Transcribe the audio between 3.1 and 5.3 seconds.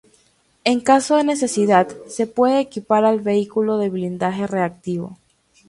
vehículo de blindaje reactivo.